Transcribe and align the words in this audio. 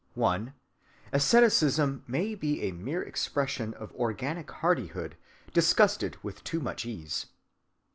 1. 0.15 0.55
Asceticism 1.13 2.03
may 2.07 2.33
be 2.33 2.63
a 2.63 2.71
mere 2.71 3.03
expression 3.03 3.71
of 3.75 3.93
organic 3.93 4.49
hardihood, 4.49 5.15
disgusted 5.53 6.17
with 6.23 6.43
too 6.43 6.59
much 6.59 6.87
ease. 6.87 7.27